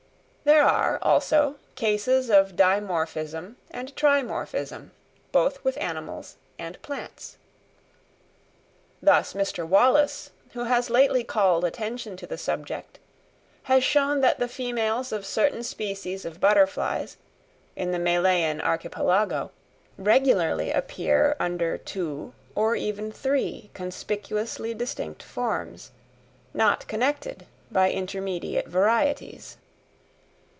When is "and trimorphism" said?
3.69-4.89